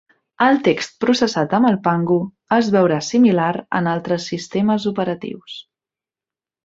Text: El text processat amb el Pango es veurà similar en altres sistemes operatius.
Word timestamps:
El 0.43 0.55
text 0.67 0.95
processat 1.03 1.51
amb 1.57 1.69
el 1.69 1.77
Pango 1.87 2.17
es 2.57 2.71
veurà 2.77 2.99
similar 3.09 3.51
en 3.81 3.91
altres 3.93 4.27
sistemes 4.33 4.89
operatius. 4.95 5.61